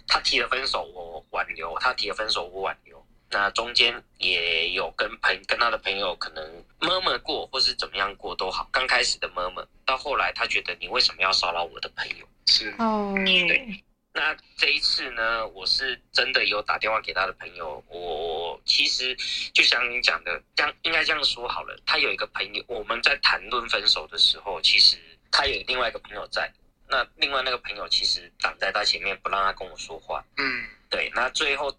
[0.09, 2.90] 他提了分手，我挽留；他提了分手，我挽留。
[3.31, 8.69] 那中间也有跟朋跟他的朋友可能 murmur 过，或是怎么样过都好。
[8.73, 12.29] 刚开始的 murmur，到后来他觉得你为什么要骚扰我的朋友？
[12.47, 13.85] 是哦，对。
[14.13, 17.83] 那这一次呢，我是真的有打电话给他的朋友。
[17.89, 19.17] 我其实
[19.55, 21.79] 就像你讲的，这样应该这样说好了。
[21.87, 24.97] 他有一个朋友，我们在谈论分手的时候，其实
[25.31, 26.53] 他有另外一个朋友在。
[26.89, 30.25] 那另外那个朋友其实挡在他前面，不让他跟我说话。
[30.39, 31.09] 嗯，对。
[31.15, 31.73] 那最后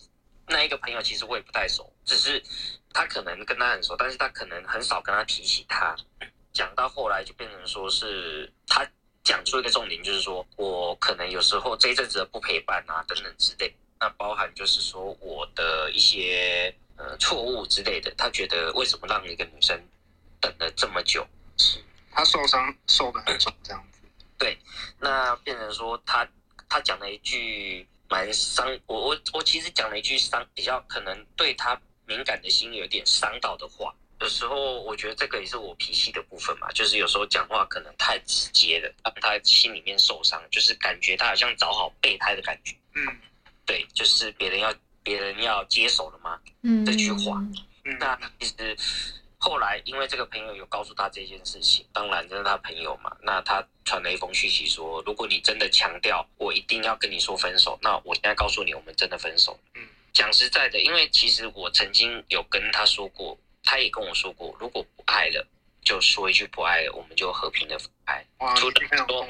[0.47, 2.41] 那一个朋友其实我也不太熟，只是
[2.93, 5.95] 他可能跟他很熟，但是他可能很少跟他提起他。
[6.53, 8.87] 讲到后来就变成说是他。
[9.23, 19.79] 讲出一个重点，就是说我可能有时候这一阵子的不陪伴啊，等等之类，那包含就是说我的一些呃错误之类的，他觉得为什么让一个女生
[20.39, 21.25] 等了这么久？
[21.55, 21.77] 是
[22.11, 23.99] 他受伤受得很重，这样子。
[24.39, 24.57] 对，
[24.99, 26.27] 那变成说他
[26.67, 33.95] 他讲了一句蛮伤我我我其实讲了一句伤比较可能对他敏感的心有点伤到的话。
[34.19, 42.75] 有时候我觉得这个也是我脾气的部分嘛，就是有时候讲话可能太直接了，让他心里面受伤，就是感觉他好像找好备胎的感觉。
[42.93, 43.01] 嗯，
[43.65, 44.71] 对，就是别人要
[45.01, 46.37] 别人要接手了吗？
[46.63, 47.41] 嗯，这句话。
[47.85, 48.77] 嗯，那其实
[49.41, 59.59] 后来因为这个朋友有告诉他这件事情，当然这是他朋友嘛，那他传了一封讯息说，如果你真的强调我一定要跟你说分手，那我现在告诉你，我们真的分手。
[59.73, 63.37] 嗯，讲实在的，因为其实我曾经有跟他说过。
[63.63, 65.47] 他也跟我说过，如果不爱了，
[65.83, 68.25] 就说一句不爱了，我们就和平的分开。
[68.39, 68.73] 哇，除了
[69.07, 69.27] 说，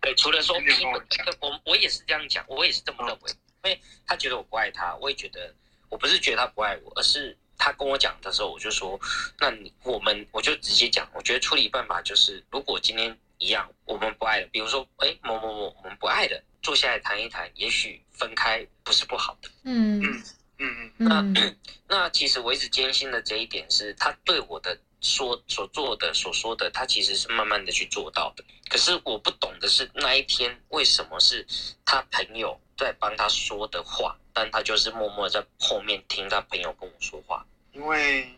[0.00, 0.56] 对，除了说
[1.38, 3.30] 我我也是这样讲，我也是这么认为。
[3.62, 5.54] 因为他觉得我不爱他，我也觉得
[5.88, 8.98] 我不是觉得他不爱我，而是他跟我讲的时候，我就说，
[9.38, 19.50] 那你我们我就直接讲，我觉得处理办法就是，如果今天一样，我们不爱了，比如说，哎，某某某，我们不爱了，坐下来谈一谈，也许分开不是不好的。
[19.64, 20.22] 嗯嗯。
[20.62, 21.24] 嗯嗯，那
[21.88, 28.44] 那其实我一直坚信的这一点是，他对我的说所做的所说的，他其实是慢慢的去做到的。
[28.68, 31.46] 可是我不懂的是那一天为什么是
[31.86, 37.42] 他朋友在帮他说的话，但他就是默默在后面听他朋友跟我说话。
[37.72, 38.36] 因为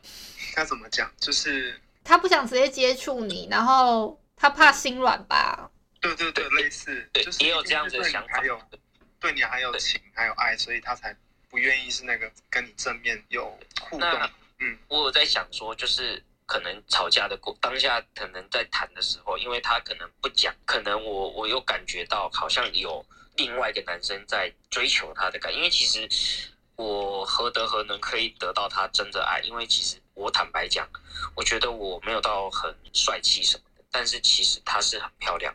[0.54, 5.70] 他怎么讲，就是他不想直接接触你，然后他怕心软吧？
[6.00, 8.60] 对对对，类似，对，也有这样子的想法，有
[9.20, 11.16] 对你还有情还有爱，所以他才。
[11.52, 14.08] 不愿意是那个跟你正面有互动。
[14.60, 23.04] 嗯，我有在想说，就是可能吵架的过当下，可能在谈的时候，因为他可能不讲，可能我我又感觉到好像有
[23.36, 25.54] 另外一个男生在追求他的感。
[25.54, 26.08] 因为其实
[26.82, 29.40] 我何德何能可以得到他真的爱？
[29.40, 30.88] 因为其实我坦白讲，
[31.34, 35.54] 我觉得我没有到很帅气什么的，但是其实她是很漂亮。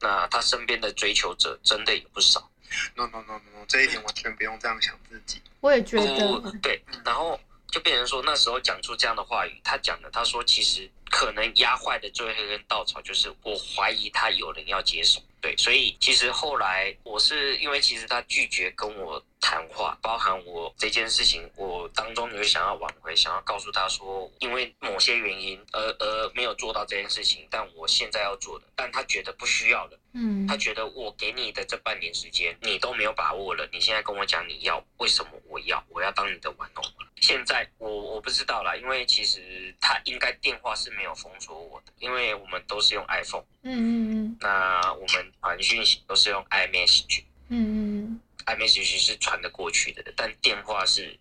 [0.00, 2.50] 那她身边的追求者真的也不少。
[2.94, 5.40] No no no no，这一点完全不用这样想自己。
[5.60, 6.52] 我也觉得。
[6.62, 7.38] 对，然后
[7.70, 15.20] 就变成说那时候讲出这样的话语，他讲的，他说其实可能压坏的最后一根稻草就是我怀疑他有人要接手。
[15.40, 35.80] 对，所以其实后来我是因为其实他拒绝跟我谈话，包含我这件事情，我当中有想要挽回，想要告诉他说，因为某些原因而而没有做到这件事情，但我现在要做的，但他觉得不需要了，嗯，他觉得我给你的这半年时间你都没有把握了，你现在跟我讲你要，为什么我要？
[35.90, 36.82] 我要当你的玩偶？
[37.20, 51.16] 现在我我不知道啦，因为其实他应该电话是没有封锁我的，因为我们都是用 iPhone，嗯嗯嗯，那我们传讯息都是用 iMessage，嗯嗯，iMessage 是传得过去的，但电话是，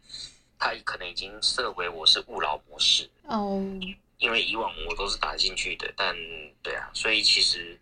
[0.58, 3.08] 它可能已经设为我是勿扰模式。
[3.26, 3.62] 哦，
[4.18, 6.16] 因为以往我都是打进去的，但
[6.64, 7.80] 对啊，所以其实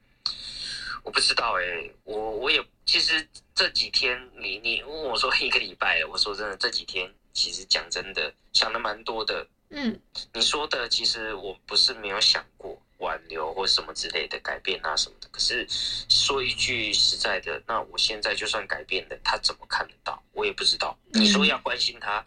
[1.02, 7.10] 我不知道哎、欸，我我也其实这几天你你问我说一个礼拜，我说真的这几天。
[7.38, 9.46] 其实讲真的，想的蛮多的。
[9.78, 10.00] 嗯，
[10.34, 15.28] 你说的其实我不是没有想过挽留或什么之类的改变啊什么的。
[15.30, 15.68] 可是
[16.08, 20.24] 说一句实在的，那我现在就算改变了，他怎么看得到？
[20.32, 20.98] 我也不知道。
[21.12, 22.24] 你说要关心他，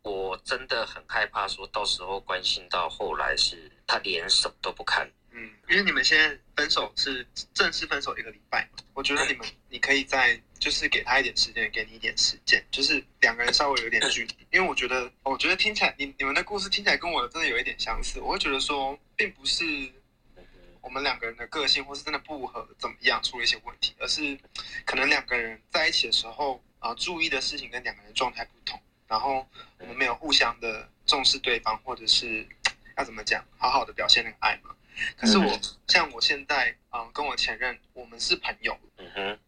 [0.00, 5.06] 我真的很害怕，说到时候关心到后来是他连什么都不看。
[5.38, 7.24] 嗯，因为你们现在分手是
[7.54, 14.34] 正式分手一个礼拜，我觉得你们你可以在就是给他一点时间，给你一点时间，就是两个人稍微有点距离。
[14.50, 18.18] 因为我觉得，我觉得听起来你你们的故事听起来跟我的真的有一点相似。
[18.18, 19.64] 我会觉得说，并不是
[20.80, 24.36] 我们两个人的个性或是真的不合怎么样出了一些问题，而是
[24.84, 29.46] 可能两个人在一起的时候啊，注意的事情跟两个人状态不同，然后
[29.78, 32.44] 我们没有互相的重视对方，或者是
[32.96, 34.74] 要怎么讲，好好的表现那个爱嘛。
[35.16, 38.78] 可是我像我现在，嗯，跟我前任，我们是朋友。
[38.96, 39.38] 嗯哼，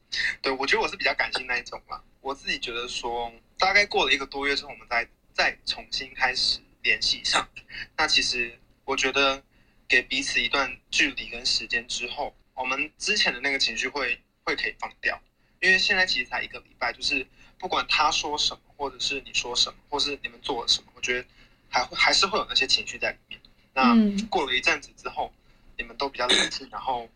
[0.41, 2.01] 对，我觉得我是比较感性那一种嘛。
[2.21, 7.49] 我自己觉得说，大概过了一个多月之后，我们再再重新开始联系上。
[7.97, 9.43] 那其实我觉得，
[9.89, 15.21] 给彼此一段距离跟时间之后，我们之前的那个情绪会会可以放掉。
[15.61, 17.27] 因为现在其实才一个礼拜，就是
[17.59, 21.27] 不管他说什么，或者是你说什么，或是你们做了什么，我觉得
[21.69, 23.41] 还会还是会有那些情绪在里面。
[23.73, 23.95] 那
[24.29, 25.33] 过了一阵子之后。
[25.81, 27.09] 你们都比较冷静，然后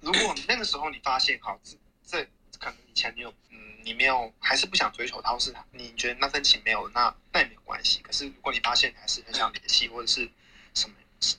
[0.00, 1.58] 如果那个时候你发现，好，
[2.04, 8.02] 这这可能以前你有，嗯，你没有，还是不想追求他，或是你觉得那份情没有，那那也没有关系。
[8.02, 10.30] 可是如果你发现你还是很想联系，或者是
[10.74, 10.94] 什么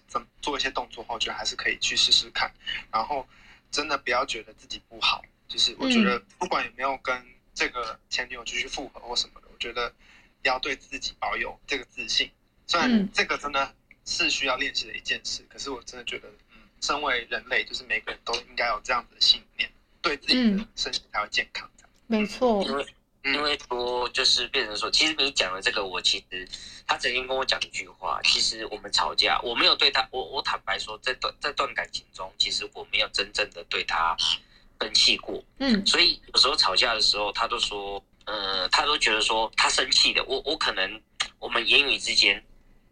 [0.08, 2.52] 怎么做一些动作我觉得还是可以去试试看。
[2.92, 3.28] 然后
[3.70, 9.94] 真的不要觉得自己不好，就是我觉得不管有没有跟这个前女友继续复合或什么的，我觉得
[10.42, 12.32] 要对自己保有这个自信。
[12.66, 16.28] 虽然这个真的是需要练习的一件事，可是我真的觉得。
[16.84, 21.68] 身为人类，就是每个人都应该有这样子的信念，对自己的身体才会健康。
[22.08, 22.86] 没错，因为
[23.24, 26.46] 因为说就是变成说，其实你讲的这个，我其实
[26.86, 34.14] 他曾经跟我讲一句话，其实我们吵架，我没有对他，我我坦白说，在段这段感情中，其实我没有真正的对他
[34.82, 35.42] 生气过。
[35.60, 41.02] 嗯，所以有时候吵架的时候，他都说，呃，他都觉得说他生气的，我我可能
[41.40, 42.44] 我们言语之间，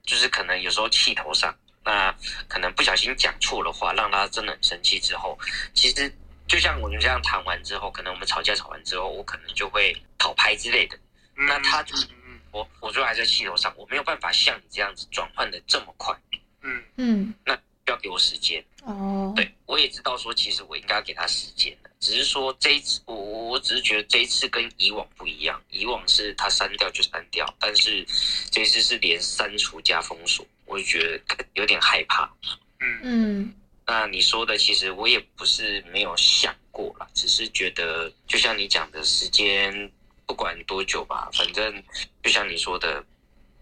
[0.05, 1.53] 就是可能有时候气头上。
[1.83, 2.15] 那
[2.47, 4.99] 可能不小心讲错了话，让他真的很生气。
[4.99, 5.37] 之后，
[5.73, 6.13] 其实
[6.47, 10.97] 就像我们这样谈完之后，可能我们吵架吵完之后，我可能就会讨拍之类的。
[11.33, 11.95] 那他就
[12.51, 16.15] 我，我就还在气头上，我没有办法像你这样子转换的这么快。
[16.61, 18.63] 嗯嗯，那要给我时间。
[18.83, 21.89] 哦，对，我也知道说，其实我应该要给他时间的。
[21.99, 25.59] 只是说这一次，我我只是觉得这一次跟以往不一样。
[25.69, 28.05] 以往是他删掉就删掉，但是
[28.51, 30.45] 这一次是连删除加封锁。
[30.65, 31.19] 我就觉得
[31.53, 32.29] 有点害怕，
[32.79, 32.99] 嗯。
[33.03, 33.53] 嗯，
[33.85, 39.91] 那你说的其实我也不是没有想过啦，只是觉得就像你讲的时间，
[40.25, 41.83] 不管多久吧，反正
[42.23, 43.03] 就像你说的，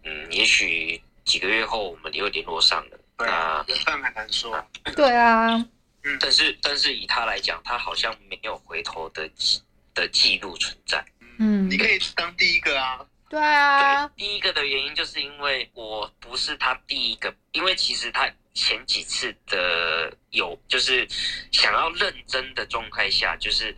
[0.03, 4.63] 嗯，也许几个月后我们又联络上了，那缘分很难说，
[4.95, 5.55] 对啊，
[6.03, 9.61] 嗯，但是但是以他来讲，他好像没有回头的记
[9.95, 11.03] 的记录存在，
[11.39, 13.05] 嗯，你可以当第一个啊。
[13.29, 21.07] 对啊，对，第一个的原因就是因为我不是他第一个，因为其实他前几次的有就是
[21.51, 23.75] 想要认真的状态下，就是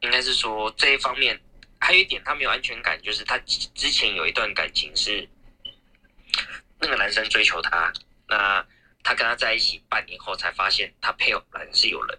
[0.00, 1.40] 应该是说这一方面
[1.80, 5.26] 还有一点他没有安全感，就是他之前有一段感情是
[6.78, 7.90] 那个男生追求他，
[8.28, 8.64] 那
[9.02, 12.18] 他跟他在一起半年后才发现他配偶来是有人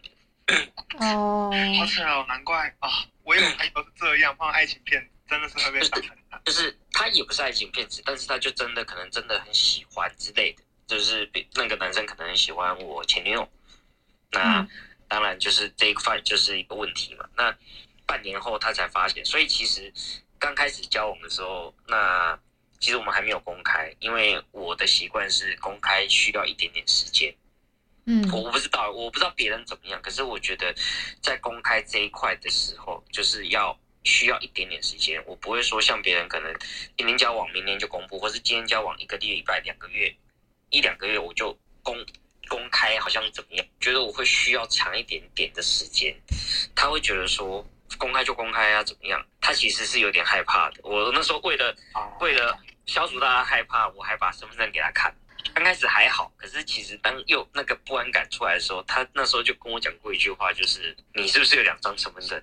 [1.00, 2.90] 哦，好惨哦，难怪啊，
[3.24, 6.42] 我以为还有是这样，放爱情片真的是会被伤害。
[6.46, 13.50] 就是他也不是爱情骗子，但是他就真的可能真的很喜欢之类的，就是比那个男生可能很喜欢我前女友，
[14.32, 14.70] 那、嗯、
[15.08, 17.28] 当然就是这一块就是一个问题嘛。
[17.36, 17.54] 那
[18.06, 19.92] 半年后他才发现，所以其实
[20.40, 22.40] 刚开始交往的时候，那
[22.80, 27.36] 其实我们还没有公开，因为我的习惯是公开需要一点点时间。
[28.06, 30.74] 嗯，我不知道，我不知道别人怎么样，可是我觉得
[31.22, 35.22] 在公开这一块的时候，就是要需要一点点时间。
[35.26, 36.52] 我不会说像别人可能
[36.96, 40.16] 今天交往，明天就公布，或是今天交往一个礼拜、两个月、
[40.70, 42.06] 一两个月我就公
[42.48, 43.66] 公开，好像怎么样？
[43.80, 46.16] 觉得我会需要长一点点的时间。
[46.74, 47.64] 他会觉得说
[47.98, 49.24] 公开就公开啊，怎么样？
[49.42, 50.80] 他其实是有点害怕的。
[50.84, 51.76] 我那时候为了
[52.22, 55.14] 为了消除大家害怕，我还把身份证给他看。
[55.54, 62.42] 刚开始还好，可是其实当又那个不安感出来的时候，他那时候就跟我讲过一句话，就是你是不是有两张身份证？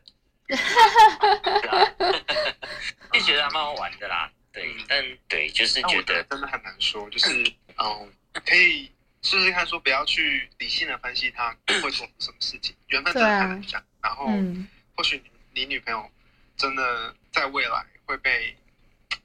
[3.12, 4.30] 就觉得还蛮好玩的啦。
[4.52, 7.28] 对，但对，就是觉得真的很难说，就是
[7.78, 8.12] 嗯，
[8.44, 8.90] 可以
[9.22, 13.82] 试试看，说不要去理性的分析他会做什么事情，缘分真的很难讲。
[14.02, 14.26] 然后，
[14.96, 15.16] 或许
[15.52, 16.10] 你你女朋友
[16.56, 18.56] 真的在未来会被，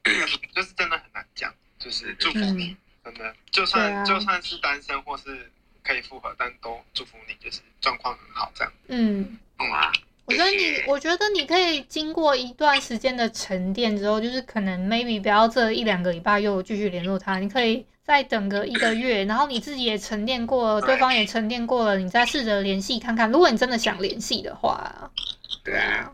[0.04, 2.76] 就是 真的很难讲，就是祝福你。
[3.04, 5.50] 真的，就算、啊、就算是单身或是
[5.82, 8.72] 可以复合，但都祝福你，就是状况很好这样。
[8.88, 9.90] 嗯，哇，
[10.30, 23.28] 我觉得你，我觉得你可以经过一段时间的沉淀之后，就是可能 maybe 不要这一两个礼拜又继续联络他，你可以再等个一个月，然后你自己也沉淀过了，对方也沉淀过了，你再试着联系看看。
[23.30, 25.10] 如果你真的想联系的话，
[25.64, 26.12] 对啊，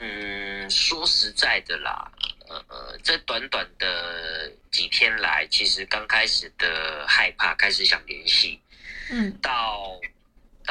[0.00, 2.10] 嗯，嗯，说实在的啦。
[2.48, 8.58] 呃，这短短的几天来，其实刚开始的害怕，开始想联系，
[9.10, 9.92] 嗯，到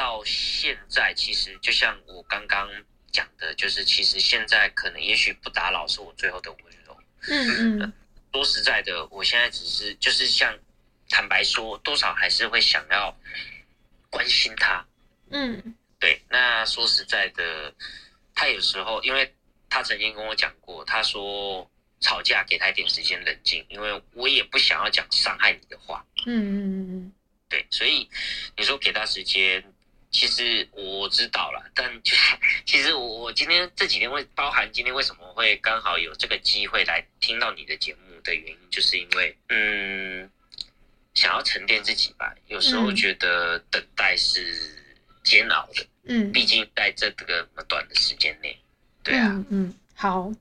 [0.00, 2.66] 到现在，其实就像我刚刚
[3.12, 6.98] 讲的，就是其实现在可能也许不打扰是我最后的温柔，
[7.28, 7.92] 嗯嗯。
[8.32, 10.58] 说实在的，我现在只是就是像
[11.10, 13.14] 坦白说，多少还是会想要
[14.08, 14.82] 关心他，
[15.28, 16.22] 嗯，对。
[16.30, 17.74] 那说实在的，
[18.34, 19.34] 他有时候因为。
[19.72, 21.70] 他曾经跟我讲过，他说
[22.00, 26.04] 吵架给他一点时间冷静，因为我也不想要讲伤害你的话。
[26.26, 27.12] 嗯嗯嗯嗯，
[27.48, 28.10] 对，所以
[28.56, 29.62] 你说给他时间，
[30.10, 32.36] 其实我知道了，但就是
[32.66, 40.28] 其实我我今天这几天会包含今天为什么会刚好有这个机会来听到你的节目的原因，就是因为嗯，
[41.14, 42.34] 想要沉淀自己吧。
[42.48, 44.76] 有时候觉得等待是
[45.22, 48.58] 煎熬的，嗯，毕竟在这个那么短的时间内。
[49.02, 50.32] 对啊，嗯，嗯，好，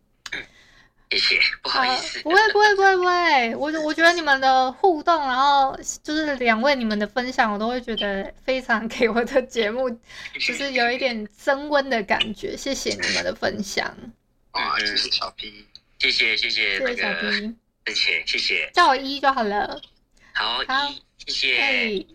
[1.09, 9.89] 谢谢，不好意思，不会不会不会不会，我我觉得你们的互动，然后就是两位你们的分享，我都会觉得非常给我的节目，
[10.39, 12.55] 就是有一点增温的感觉。
[12.55, 13.87] 谢谢你们的分享。
[14.51, 15.65] 啊，谢谢小 P，
[15.97, 17.55] 谢谢谢谢谢谢小 P，
[17.87, 19.81] 谢 谢谢谢，叫我依依就好了。
[20.33, 20.93] 好，好，
[21.25, 22.05] 谢谢，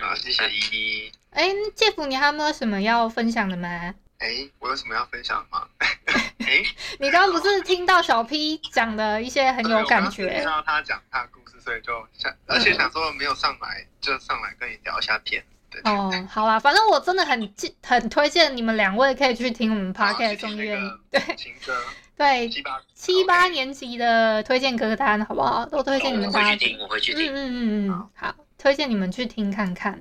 [0.00, 1.12] 好，谢谢依依。
[1.30, 3.94] 哎，介甫，你还有没有什么要分享的吗？
[4.22, 5.66] 哎，我有什么要分享吗？
[6.46, 6.62] 哎，
[7.00, 10.32] 你刚刚不是听到小 P 讲的一些很有感觉？
[10.36, 15.42] 听到他讲他的故事，所以就想，而且想说没有上来，就上来跟你聊一下天。
[15.70, 17.52] 对哦，好啦，反正我真的很
[17.82, 20.78] 很推荐你们两位可以去听我们 Podcast 中院
[21.10, 21.76] 对情歌，
[22.16, 22.48] 对
[22.94, 25.64] 七八年级的推荐歌单，好不好？
[25.66, 30.00] 都推荐你们大家听，我会去听，嗯嗯嗯，好，推荐你们去听看看。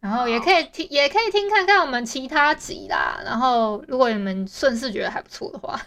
[0.00, 3.20] 然后也可以听，也可以听看看我们其他集啦。
[3.24, 5.78] 然后如果你们顺势觉得还不错的话，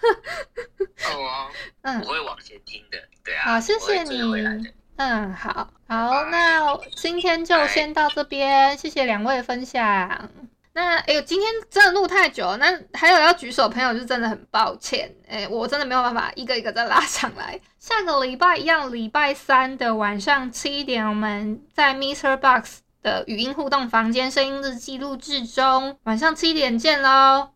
[1.01, 1.49] 好啊，
[1.82, 3.53] 嗯，我会往前听的，对啊。
[3.53, 4.22] 好，谢谢你。
[4.97, 10.30] 嗯，好，好，那今天就先到这边，谢谢两位分享。
[10.76, 17.59] 那哎呦，今天真的录太久了，那还有要举手的朋友就真的很抱歉，哎，我真的没有办法一个一个再拉上来。
[17.80, 27.49] 下个礼拜一样，礼拜三的晚上七点，我们在 MixerBox 的语音互动房间声音日记录制中，晚上七点见喽！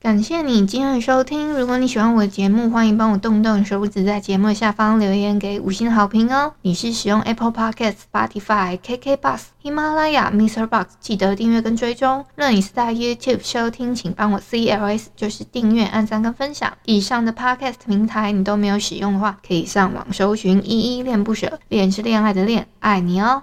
[0.00, 1.52] 感谢你今天的收听。
[1.52, 6.54] 如果你喜欢我的节目，欢迎帮我动动手指，在节目下方留言给五星好评哦。
[6.62, 10.68] 你是使用 Apple Podcast、Spotify、KK Bus、喜马拉雅、Mr.
[10.68, 12.24] Box，记得订阅跟追踪。
[12.36, 16.72] 若你是在 YouTube 收听，请帮我 CLS，就是订阅、按赞跟分享。
[16.84, 23.42] 以上的 Podcast 平台你都没有使用的话，可以上网搜寻“依依恋不舍”，恋是恋爱的恋，爱你哦，